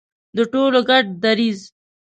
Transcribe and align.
د 0.35 0.37
ټولو 0.51 0.79
ګډ 0.89 1.05
دریځ. 1.23 1.59